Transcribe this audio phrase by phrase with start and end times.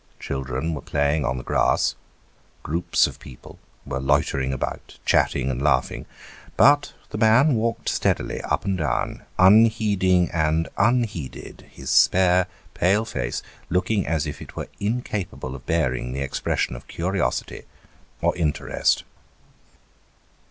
[0.19, 1.93] Children were playing on the grass;
[2.63, 6.07] groups of people were loitering about, chatting and laughing;
[6.57, 13.43] but the man walked steadily up and down, unheeding and unheeded, his spare pale face
[13.69, 17.65] looking as if it were incapable of bearing the expression of curiosity
[18.23, 19.03] or interest.